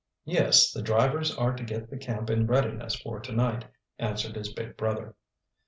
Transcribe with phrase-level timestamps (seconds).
[0.25, 3.65] "Yes, the drivers are to get the camp in readiness for to night,"
[3.99, 5.13] answered his big brother.